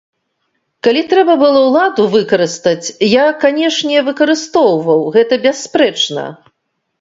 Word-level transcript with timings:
Калі 0.85 1.01
трэба 1.11 1.33
было 1.43 1.59
ўладу 1.67 2.05
выкарыстаць, 2.15 2.87
я, 3.09 3.25
канечне, 3.43 3.97
выкарыстоўваў, 4.09 5.05
гэта 5.19 5.33
бясспрэчна. 5.47 6.25